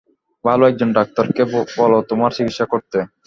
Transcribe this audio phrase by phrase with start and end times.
[0.45, 1.43] ভালো এক জন ডাক্তারকে
[1.77, 2.97] বল তোমার চিকিৎসা করতে।